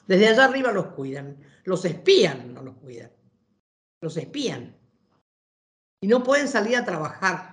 Desde 0.07 0.29
allá 0.29 0.45
arriba 0.45 0.73
los 0.73 0.87
cuidan. 0.89 1.37
Los 1.65 1.85
espían, 1.85 2.55
no 2.55 2.63
los 2.63 2.77
cuidan. 2.77 3.11
Los 4.01 4.17
espían. 4.17 4.77
Y 6.01 6.07
no 6.07 6.23
pueden 6.23 6.49
salir 6.49 6.77
a 6.77 6.85
trabajar. 6.85 7.50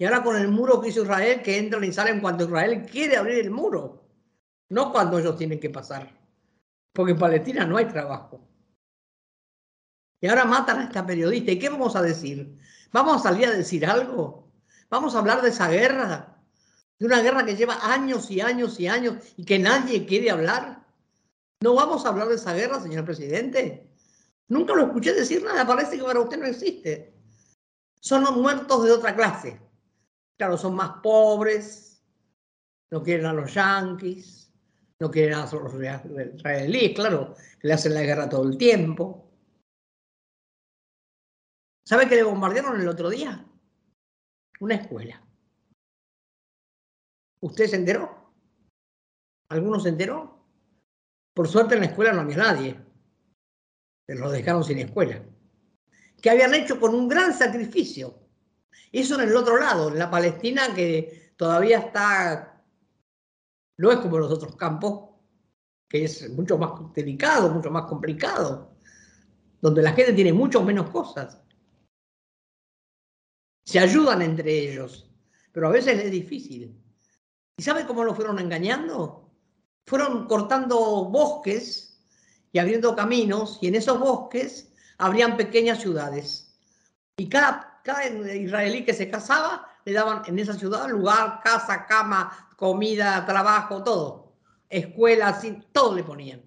Y 0.00 0.04
ahora 0.04 0.24
con 0.24 0.36
el 0.36 0.48
muro 0.48 0.80
que 0.80 0.88
hizo 0.88 1.02
Israel, 1.02 1.42
que 1.42 1.58
entran 1.58 1.84
y 1.84 1.92
salen 1.92 2.20
cuando 2.20 2.44
Israel 2.44 2.84
quiere 2.90 3.16
abrir 3.16 3.38
el 3.38 3.52
muro, 3.52 4.02
no 4.70 4.90
cuando 4.90 5.20
ellos 5.20 5.36
tienen 5.36 5.60
que 5.60 5.70
pasar 5.70 6.18
porque 6.92 7.12
en 7.12 7.18
Palestina 7.18 7.64
no 7.64 7.76
hay 7.76 7.86
trabajo. 7.86 8.46
Y 10.20 10.26
ahora 10.26 10.44
matan 10.44 10.80
a 10.80 10.84
esta 10.84 11.06
periodista. 11.06 11.52
¿Y 11.52 11.58
qué 11.58 11.68
vamos 11.68 11.96
a 11.96 12.02
decir? 12.02 12.58
¿Vamos 12.92 13.16
a 13.16 13.30
salir 13.30 13.46
a 13.46 13.52
decir 13.52 13.86
algo? 13.86 14.52
¿Vamos 14.90 15.14
a 15.14 15.20
hablar 15.20 15.40
de 15.40 15.48
esa 15.48 15.68
guerra? 15.68 16.36
De 16.98 17.06
una 17.06 17.22
guerra 17.22 17.46
que 17.46 17.56
lleva 17.56 17.78
años 17.90 18.30
y 18.30 18.40
años 18.40 18.78
y 18.78 18.88
años 18.88 19.16
y 19.36 19.44
que 19.44 19.58
nadie 19.58 20.04
quiere 20.04 20.30
hablar. 20.30 20.84
¿No 21.62 21.74
vamos 21.74 22.04
a 22.04 22.10
hablar 22.10 22.28
de 22.28 22.34
esa 22.34 22.52
guerra, 22.52 22.80
señor 22.80 23.04
presidente? 23.04 23.88
Nunca 24.48 24.74
lo 24.74 24.86
escuché 24.86 25.14
decir 25.14 25.42
nada. 25.42 25.66
Parece 25.66 25.96
que 25.96 26.02
para 26.02 26.20
usted 26.20 26.38
no 26.38 26.46
existe. 26.46 27.14
Son 28.00 28.22
los 28.22 28.36
muertos 28.36 28.84
de 28.84 28.92
otra 28.92 29.14
clase. 29.14 29.60
Claro, 30.40 30.56
son 30.56 30.74
más 30.74 31.02
pobres, 31.02 32.02
no 32.90 33.02
quieren 33.02 33.26
a 33.26 33.34
los 33.34 33.52
yanquis, 33.52 34.50
no 34.98 35.10
quieren 35.10 35.34
a 35.34 35.42
los 35.42 35.74
israelíes, 36.34 36.94
claro, 36.94 37.34
que 37.58 37.68
le 37.68 37.74
hacen 37.74 37.92
la 37.92 38.00
guerra 38.00 38.26
todo 38.26 38.48
el 38.48 38.56
tiempo. 38.56 39.30
¿Sabe 41.86 42.08
qué 42.08 42.16
le 42.16 42.22
bombardearon 42.22 42.80
el 42.80 42.88
otro 42.88 43.10
día? 43.10 43.46
Una 44.60 44.76
escuela. 44.76 45.22
¿Usted 47.42 47.66
se 47.66 47.76
enteró? 47.76 48.32
¿Alguno 49.50 49.78
se 49.78 49.90
enteró? 49.90 50.42
Por 51.34 51.48
suerte 51.48 51.74
en 51.74 51.80
la 51.80 51.86
escuela 51.88 52.14
no 52.14 52.22
había 52.22 52.38
nadie. 52.38 52.80
Pero 54.06 54.20
lo 54.20 54.30
dejaron 54.30 54.64
sin 54.64 54.78
escuela. 54.78 55.22
Que 56.22 56.30
habían 56.30 56.54
hecho 56.54 56.80
con 56.80 56.94
un 56.94 57.08
gran 57.08 57.34
sacrificio. 57.34 58.29
Eso 58.92 59.14
en 59.20 59.28
el 59.28 59.36
otro 59.36 59.58
lado, 59.58 59.88
en 59.88 59.98
la 59.98 60.10
Palestina 60.10 60.74
que 60.74 61.32
todavía 61.36 61.78
está 61.78 62.50
no 63.80 63.90
es 63.90 63.98
como 64.00 64.18
los 64.18 64.30
otros 64.30 64.56
campos, 64.56 65.08
que 65.88 66.04
es 66.04 66.28
mucho 66.30 66.58
más 66.58 66.92
delicado, 66.92 67.48
mucho 67.48 67.70
más 67.70 67.86
complicado, 67.86 68.76
donde 69.62 69.80
la 69.80 69.92
gente 69.92 70.12
tiene 70.12 70.34
mucho 70.34 70.62
menos 70.62 70.90
cosas. 70.90 71.40
Se 73.64 73.78
ayudan 73.78 74.20
entre 74.20 74.52
ellos, 74.52 75.10
pero 75.50 75.68
a 75.68 75.70
veces 75.70 75.98
es 75.98 76.10
difícil. 76.10 76.78
¿Y 77.56 77.62
sabe 77.62 77.86
cómo 77.86 78.04
lo 78.04 78.14
fueron 78.14 78.38
engañando? 78.38 79.30
Fueron 79.86 80.26
cortando 80.26 81.06
bosques 81.06 82.04
y 82.52 82.58
abriendo 82.58 82.94
caminos, 82.94 83.58
y 83.62 83.68
en 83.68 83.76
esos 83.76 83.98
bosques 83.98 84.74
abrían 84.98 85.38
pequeñas 85.38 85.80
ciudades. 85.80 86.54
Y 87.16 87.30
cada, 87.30 87.69
cada 87.82 88.06
israelí 88.06 88.84
que 88.84 88.94
se 88.94 89.10
casaba 89.10 89.68
le 89.84 89.92
daban 89.92 90.22
en 90.26 90.38
esa 90.38 90.54
ciudad 90.54 90.88
lugar, 90.88 91.40
casa, 91.42 91.86
cama, 91.86 92.48
comida, 92.56 93.24
trabajo, 93.26 93.82
todo. 93.82 94.34
Escuela, 94.68 95.38
todo 95.72 95.94
le 95.94 96.04
ponían. 96.04 96.42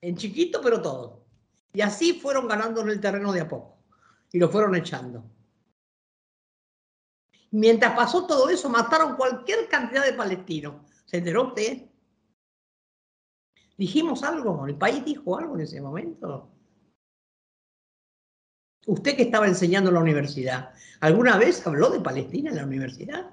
En 0.00 0.16
chiquito, 0.16 0.60
pero 0.62 0.82
todo. 0.82 1.24
Y 1.72 1.80
así 1.80 2.20
fueron 2.20 2.46
ganando 2.46 2.82
en 2.82 2.90
el 2.90 3.00
terreno 3.00 3.32
de 3.32 3.40
a 3.40 3.48
poco. 3.48 3.78
Y 4.32 4.38
lo 4.38 4.48
fueron 4.48 4.74
echando. 4.74 5.24
Mientras 7.52 7.94
pasó 7.94 8.26
todo 8.26 8.48
eso, 8.48 8.68
mataron 8.68 9.16
cualquier 9.16 9.68
cantidad 9.68 10.04
de 10.04 10.12
palestinos. 10.12 10.74
¿Se 11.04 11.18
enteró 11.18 11.48
usted? 11.48 11.82
¿Dijimos 13.76 14.22
algo? 14.22 14.66
¿El 14.66 14.76
país 14.76 15.04
dijo 15.04 15.38
algo 15.38 15.54
en 15.54 15.62
ese 15.62 15.80
momento? 15.80 16.53
Usted 18.86 19.16
que 19.16 19.22
estaba 19.22 19.46
enseñando 19.46 19.90
en 19.90 19.94
la 19.94 20.00
universidad, 20.00 20.70
¿alguna 21.00 21.38
vez 21.38 21.66
habló 21.66 21.90
de 21.90 22.00
Palestina 22.00 22.50
en 22.50 22.56
la 22.56 22.64
universidad? 22.64 23.30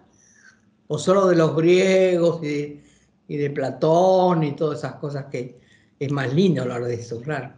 o 0.94 0.98
solo 0.98 1.28
de 1.28 1.38
los 1.38 1.56
griegos 1.56 2.44
y, 2.44 2.84
de 3.30 3.50
Platón 3.50 4.44
y 4.44 4.58
todas 4.58 4.80
esas 4.80 4.96
cosas 4.96 5.28
que 5.28 5.62
es 5.98 6.12
más 6.12 6.34
lindo 6.34 6.64
hablar 6.64 6.84
de 6.84 6.96
eso, 6.96 7.22
claro. 7.22 7.54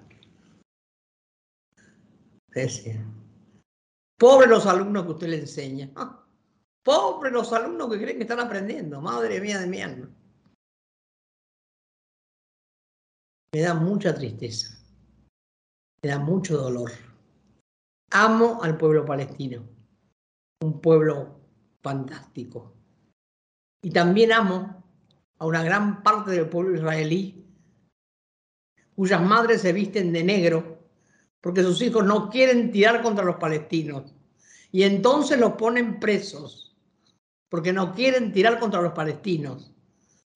Pobre 4.20 4.48
los 4.48 4.68
alumnos 4.68 5.06
que 5.06 5.12
usted 5.14 5.28
le 5.30 5.40
enseña. 5.40 5.90
Ah, 5.96 6.24
pobre 6.84 7.32
los 7.32 7.52
alumnos 7.54 7.90
que 7.90 7.98
creen 7.98 8.18
que 8.18 8.24
están 8.24 8.40
aprendiendo. 8.40 9.02
Madre 9.02 9.42
mía 9.42 9.58
de 9.58 9.66
mi 9.66 9.82
alma. 9.82 10.10
Me 13.52 13.62
da 13.62 13.74
mucha 13.74 14.14
tristeza. 14.14 14.78
Me 16.04 16.10
da 16.12 16.20
mucho 16.20 16.56
dolor. 16.56 16.92
Amo 18.14 18.60
al 18.62 18.78
pueblo 18.78 19.06
palestino. 19.06 19.68
Un 20.62 20.80
pueblo 20.80 21.42
fantástico. 21.82 22.76
Y 23.82 23.90
también 23.90 24.32
amo 24.32 24.84
a 25.40 25.46
una 25.46 25.64
gran 25.64 26.04
parte 26.04 26.32
del 26.32 26.48
pueblo 26.48 26.76
israelí 26.76 27.44
cuyas 28.96 29.22
madres 29.22 29.62
se 29.62 29.74
visten 29.74 30.14
de 30.14 30.24
negro 30.24 30.80
porque 31.42 31.64
sus 31.64 31.82
hijos 31.82 32.06
no 32.06 32.30
quieren 32.30 32.72
tirar 32.72 33.02
contra 33.02 33.26
los 33.26 33.36
palestinos. 33.36 34.14
Y 34.72 34.84
entonces 34.84 35.40
los 35.40 35.54
ponen 35.54 36.00
presos, 36.00 36.78
porque 37.50 37.74
no 37.74 37.94
quieren 37.94 38.32
tirar 38.32 38.60
contra 38.60 38.82
los 38.82 38.94
palestinos. 38.94 39.74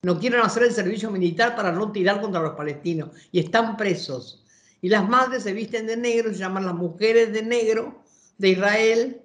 No 0.02 0.20
quieren 0.20 0.42
hacer 0.42 0.64
el 0.64 0.74
servicio 0.74 1.10
militar 1.10 1.56
para 1.56 1.72
no 1.72 1.92
tirar 1.92 2.20
contra 2.20 2.42
los 2.42 2.56
palestinos. 2.56 3.12
Y 3.32 3.40
están 3.40 3.78
presos. 3.78 4.46
Y 4.82 4.90
las 4.90 5.08
madres 5.08 5.44
se 5.44 5.54
visten 5.54 5.88
de 5.88 5.98
negro, 5.98 6.32
se 6.32 6.40
llaman 6.40 6.66
las 6.66 6.76
mujeres 6.76 7.34
de 7.34 7.44
negro 7.44 8.04
de 8.38 8.50
Israel, 8.50 9.22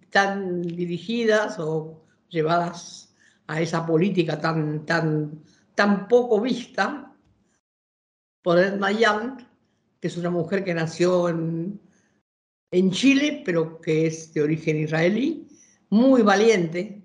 están 0.00 0.62
dirigidas 0.62 1.58
o 1.58 2.04
llevadas 2.28 3.14
a 3.46 3.60
esa 3.60 3.86
política 3.86 4.40
tan, 4.40 4.84
tan, 4.86 5.42
tan 5.74 6.08
poco 6.08 6.40
vista 6.40 7.14
por 8.42 8.58
el 8.58 8.78
Mayan, 8.78 9.48
que 10.00 10.08
es 10.08 10.16
una 10.16 10.30
mujer 10.30 10.64
que 10.64 10.74
nació 10.74 11.28
en, 11.28 11.80
en 12.70 12.90
Chile, 12.90 13.42
pero 13.44 13.80
que 13.80 14.06
es 14.06 14.32
de 14.32 14.42
origen 14.42 14.78
israelí, 14.78 15.48
muy 15.90 16.22
valiente, 16.22 17.02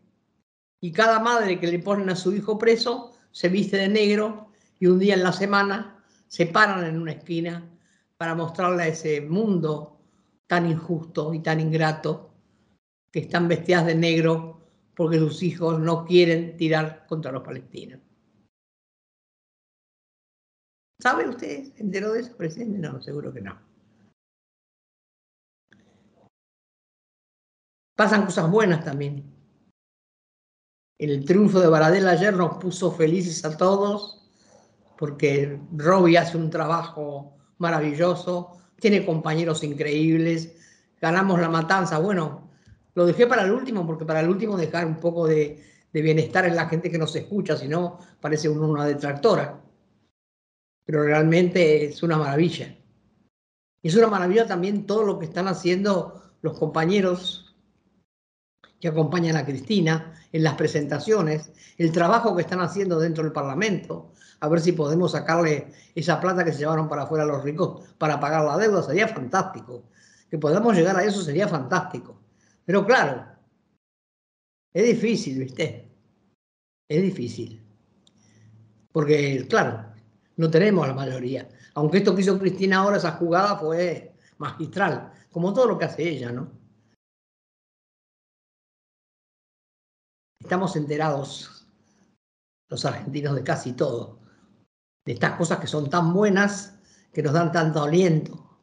y 0.81 0.91
cada 0.91 1.19
madre 1.19 1.59
que 1.59 1.67
le 1.67 1.79
ponen 1.79 2.09
a 2.09 2.15
su 2.15 2.35
hijo 2.35 2.57
preso 2.57 3.13
se 3.31 3.49
viste 3.49 3.77
de 3.77 3.87
negro 3.87 4.51
y 4.79 4.85
un 4.85 4.99
día 4.99 5.15
en 5.15 5.23
la 5.23 5.33
semana 5.33 6.03
se 6.27 6.45
paran 6.45 6.85
en 6.85 7.01
una 7.01 7.13
esquina 7.13 7.67
para 8.17 8.36
mostrarle 8.36 8.89
ese 8.89 9.22
mundo 9.22 10.00
tan 10.48 10.69
injusto 10.69 11.34
y 11.34 11.41
tan 11.41 11.60
ingrato 11.60 12.34
que 13.12 13.19
están 13.19 13.48
vestidas 13.48 13.86
de 13.86 13.95
negro 13.95 14.62
porque 14.95 15.19
sus 15.19 15.43
hijos 15.43 15.79
no 15.79 16.05
quieren 16.05 16.55
tirar 16.57 17.05
contra 17.07 17.31
los 17.31 17.43
palestinos. 17.43 18.00
¿Sabe 21.00 21.27
usted? 21.27 21.74
¿Se 21.74 21.84
enteró 21.84 22.13
de 22.13 22.22
eso, 22.22 22.38
presidente? 22.38 22.77
No, 22.77 23.01
seguro 23.01 23.34
que 23.34 23.41
no. 23.41 23.60
Pasan 27.95 28.25
cosas 28.25 28.50
buenas 28.50 28.84
también. 28.84 29.34
El 30.98 31.25
triunfo 31.25 31.60
de 31.60 31.67
Baradel 31.67 32.07
ayer 32.07 32.34
nos 32.34 32.57
puso 32.57 32.91
felices 32.91 33.43
a 33.43 33.57
todos 33.57 34.29
porque 34.98 35.60
Robbie 35.74 36.17
hace 36.17 36.38
un 36.38 36.50
trabajo 36.50 37.34
maravilloso, 37.57 38.57
tiene 38.79 39.05
compañeros 39.05 39.63
increíbles, 39.63 40.55
ganamos 41.01 41.39
la 41.39 41.50
matanza. 41.50 42.00
Bueno, 42.00 42.50
lo 42.93 43.05
dejé 43.05 43.27
para 43.27 43.43
el 43.43 43.51
último 43.51 43.85
porque 43.85 44.05
para 44.05 44.21
el 44.21 44.29
último 44.29 44.57
dejar 44.57 44.85
un 44.85 44.95
poco 44.95 45.27
de, 45.27 45.62
bienestar 45.91 46.45
en 46.45 46.57
la 46.57 46.67
gente 46.67 46.91
que 46.91 46.97
nos 46.97 47.15
escucha, 47.15 47.55
si 47.55 47.69
no 47.69 48.00
parece 48.19 48.50
uno 48.50 48.67
una 48.67 48.85
detractora 48.85 49.62
pero 50.85 51.03
realmente 51.03 51.85
es 51.85 52.03
una 52.03 52.17
maravilla. 52.17 52.77
Y 53.81 53.88
es 53.88 53.95
una 53.95 54.07
maravilla 54.07 54.48
también 54.48 54.85
todo 54.85 55.03
lo 55.03 55.20
que 55.20 55.25
están 55.25 55.48
haciendo 55.48 56.22
los 56.41 56.57
compañeros 56.57 57.45
que 58.79 58.88
acompañan 58.88 59.35
a 59.35 59.46
Cristina 59.46 60.14
en 60.31 60.44
las 60.44 60.55
presentaciones, 60.55 61.51
el 61.77 61.92
trabajo 61.92 62.35
que 62.35 62.42
están 62.42 62.59
haciendo 62.61 63.00
dentro 63.00 63.24
del 63.24 63.33
Parlamento, 63.33 64.11
a 64.40 64.50
ver 64.50 64.59
si 64.59 64.74
podemos 64.74 65.14
sacarle 65.14 65.72
esa 65.96 66.20
plata 66.20 66.44
que 66.44 66.51
se 66.51 66.59
llevaron 66.59 66.90
para 66.90 67.03
afuera 67.03 67.25
los 67.25 67.44
ricos 67.44 67.88
para 67.98 68.20
pagar 68.20 68.44
la 68.46 68.57
deuda, 68.57 68.83
sería 68.83 69.07
fantástico. 69.07 69.83
Que 70.29 70.38
podamos 70.38 70.75
llegar 70.75 70.98
a 70.98 71.03
eso 71.03 71.22
sería 71.22 71.48
fantástico. 71.48 72.22
Pero 72.66 72.85
claro, 72.85 73.25
es 74.74 74.83
difícil, 74.83 75.40
¿viste? 75.40 75.90
Es 76.88 77.01
difícil. 77.01 77.64
Porque, 78.92 79.46
claro, 79.50 79.85
no 80.38 80.50
tenemos 80.50 80.88
la 80.88 80.94
mayoría. 80.94 81.48
Aunque 81.75 82.00
esto 82.00 82.16
que 82.16 82.22
hizo 82.22 82.40
Cristina 82.40 82.77
ahora, 82.77 82.98
esa 82.98 83.14
jugada 83.14 83.57
fue 83.57 84.14
magistral, 84.38 85.11
como 85.31 85.53
todo 85.53 85.68
lo 85.68 85.77
que 85.77 85.85
hace 85.85 86.07
ella, 86.07 86.31
¿no? 86.31 86.64
Estamos 90.46 90.75
enterados, 90.75 91.66
los 92.70 92.86
argentinos, 92.86 93.36
de 93.36 93.44
casi 93.44 93.74
todo, 93.74 94.20
de 95.03 95.14
estas 95.14 95.31
cosas 95.38 95.58
que 95.58 95.66
son 95.66 95.90
tan 95.90 96.14
buenas, 96.14 96.77
que 97.12 97.24
nos 97.24 97.34
dan 97.34 97.51
tanto 97.51 97.81
aliento. 97.81 98.60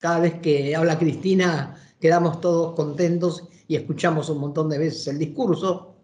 Cada 0.00 0.20
vez 0.20 0.40
que 0.40 0.74
habla 0.74 0.98
Cristina, 0.98 1.76
quedamos 2.00 2.40
todos 2.40 2.74
contentos 2.74 3.46
y 3.68 3.76
escuchamos 3.76 4.30
un 4.30 4.38
montón 4.38 4.70
de 4.70 4.78
veces 4.78 5.06
el 5.08 5.18
discurso, 5.18 5.96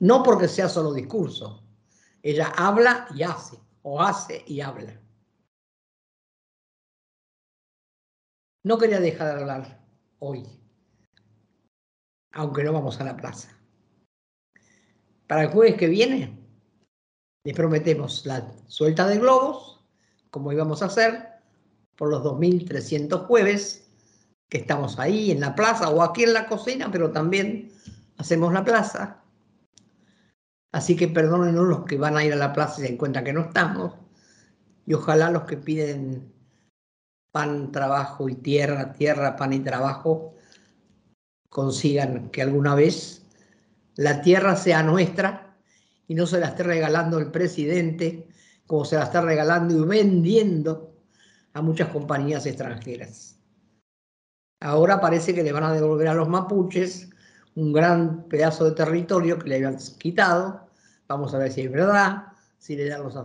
no 0.00 0.22
porque 0.22 0.46
sea 0.46 0.68
solo 0.68 0.92
discurso, 0.92 1.64
ella 2.22 2.52
habla 2.58 3.08
y 3.14 3.22
hace, 3.22 3.58
o 3.84 4.02
hace 4.02 4.44
y 4.46 4.60
habla. 4.60 5.00
No 8.64 8.76
quería 8.76 9.00
dejar 9.00 9.34
de 9.34 9.40
hablar 9.40 9.82
hoy, 10.18 10.65
aunque 12.36 12.62
no 12.62 12.72
vamos 12.72 13.00
a 13.00 13.04
la 13.04 13.16
plaza. 13.16 13.48
Para 15.26 15.42
el 15.42 15.48
jueves 15.48 15.76
que 15.76 15.88
viene, 15.88 16.38
les 17.44 17.56
prometemos 17.56 18.26
la 18.26 18.52
suelta 18.68 19.06
de 19.08 19.18
globos, 19.18 19.80
como 20.30 20.52
íbamos 20.52 20.82
a 20.82 20.86
hacer, 20.86 21.26
por 21.96 22.10
los 22.10 22.22
2.300 22.22 23.26
jueves, 23.26 23.88
que 24.48 24.58
estamos 24.58 24.98
ahí 24.98 25.30
en 25.30 25.40
la 25.40 25.54
plaza 25.54 25.88
o 25.88 26.02
aquí 26.02 26.24
en 26.24 26.34
la 26.34 26.46
cocina, 26.46 26.90
pero 26.92 27.10
también 27.10 27.72
hacemos 28.18 28.52
la 28.52 28.64
plaza. 28.64 29.22
Así 30.72 30.94
que 30.94 31.08
perdónenos 31.08 31.66
los 31.66 31.84
que 31.86 31.96
van 31.96 32.18
a 32.18 32.24
ir 32.24 32.34
a 32.34 32.36
la 32.36 32.52
plaza 32.52 32.82
y 32.82 32.86
se 32.86 32.92
encuentran 32.92 33.24
que 33.24 33.32
no 33.32 33.40
estamos. 33.40 33.94
Y 34.84 34.92
ojalá 34.92 35.30
los 35.30 35.44
que 35.44 35.56
piden 35.56 36.32
pan, 37.32 37.72
trabajo 37.72 38.28
y 38.28 38.34
tierra, 38.34 38.92
tierra, 38.92 39.36
pan 39.36 39.54
y 39.54 39.60
trabajo, 39.60 40.35
consigan 41.48 42.30
que 42.30 42.42
alguna 42.42 42.74
vez 42.74 43.22
la 43.96 44.20
tierra 44.20 44.56
sea 44.56 44.82
nuestra 44.82 45.56
y 46.08 46.14
no 46.14 46.26
se 46.26 46.38
la 46.38 46.48
esté 46.48 46.62
regalando 46.62 47.18
el 47.18 47.30
presidente 47.30 48.28
como 48.66 48.84
se 48.84 48.96
la 48.96 49.04
está 49.04 49.20
regalando 49.20 49.76
y 49.76 49.86
vendiendo 49.86 50.92
a 51.52 51.62
muchas 51.62 51.88
compañías 51.88 52.46
extranjeras. 52.46 53.38
Ahora 54.60 55.00
parece 55.00 55.34
que 55.34 55.42
le 55.42 55.52
van 55.52 55.64
a 55.64 55.72
devolver 55.72 56.08
a 56.08 56.14
los 56.14 56.28
mapuches 56.28 57.10
un 57.54 57.72
gran 57.72 58.24
pedazo 58.24 58.64
de 58.64 58.72
territorio 58.72 59.38
que 59.38 59.48
le 59.48 59.56
habían 59.56 59.78
quitado 59.98 60.66
Vamos 61.08 61.34
a 61.34 61.38
ver 61.38 61.52
si 61.52 61.62
es 61.62 61.70
verdad, 61.70 62.24
si 62.58 62.76
le 62.76 62.88
dan 62.88 63.02
los 63.02 63.16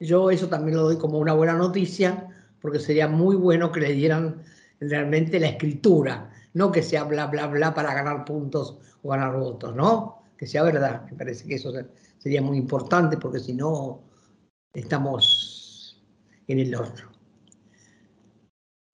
Yo 0.00 0.30
eso 0.30 0.48
también 0.48 0.76
lo 0.76 0.84
doy 0.84 0.96
como 0.96 1.18
una 1.18 1.34
buena 1.34 1.52
noticia, 1.52 2.28
porque 2.60 2.78
sería 2.78 3.08
muy 3.08 3.36
bueno 3.36 3.70
que 3.72 3.80
le 3.80 3.92
dieran 3.92 4.42
realmente 4.80 5.38
la 5.38 5.48
escritura, 5.48 6.30
no 6.56 6.72
que 6.72 6.82
sea 6.82 7.04
bla, 7.04 7.26
bla, 7.26 7.48
bla 7.48 7.74
para 7.74 7.92
ganar 7.92 8.24
puntos 8.24 8.78
o 9.02 9.10
ganar 9.10 9.36
votos, 9.36 9.76
¿no? 9.76 10.22
Que 10.38 10.46
sea 10.46 10.62
verdad. 10.62 11.04
Me 11.10 11.14
parece 11.14 11.46
que 11.46 11.56
eso 11.56 11.70
sería 12.16 12.40
muy 12.40 12.56
importante, 12.56 13.18
porque 13.18 13.40
si 13.40 13.52
no, 13.52 14.00
estamos 14.72 16.02
en 16.46 16.58
el 16.58 16.74
otro. 16.74 17.10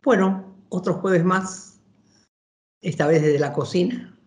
Bueno, 0.02 0.56
otro 0.70 0.94
jueves 0.94 1.24
más, 1.24 1.80
esta 2.80 3.06
vez 3.06 3.22
desde 3.22 3.38
la 3.38 3.52
cocina. 3.52 4.18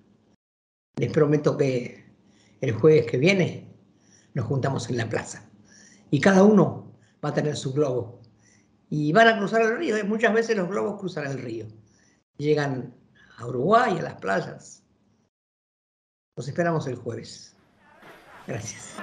Les 0.96 1.12
prometo 1.12 1.58
que 1.58 2.06
el 2.62 2.72
jueves 2.72 3.06
que 3.06 3.18
viene 3.18 3.70
nos 4.34 4.46
juntamos 4.46 4.90
en 4.90 4.96
la 4.96 5.10
plaza 5.10 5.44
y 6.10 6.22
cada 6.22 6.42
uno 6.44 6.94
va 7.24 7.30
a 7.30 7.34
tener 7.34 7.58
su 7.58 7.74
globo 7.74 8.22
y 8.90 9.12
van 9.12 9.28
a 9.28 9.38
cruzar 9.38 9.62
el 9.62 9.78
río. 9.78 9.98
¿eh? 9.98 10.06
Muchas 10.06 10.34
veces 10.34 10.56
los 10.56 10.70
globos 10.70 10.98
cruzan 11.02 11.28
el 11.28 11.42
río, 11.42 11.68
llegan 12.38 12.96
a 13.38 13.46
Uruguay, 13.46 13.98
a 14.00 14.02
las 14.02 14.16
playas. 14.16 14.84
Los 16.36 16.48
esperamos 16.48 16.88
el 16.88 16.96
jueves. 16.96 17.56
Gracias. 18.48 18.96